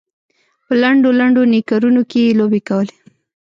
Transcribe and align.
په 0.65 0.73
لنډو 0.81 1.09
لنډو 1.19 1.41
نیکرونو 1.53 2.01
کې 2.09 2.19
یې 2.25 2.35
لوبې 2.39 2.61
کولې. 2.69 2.97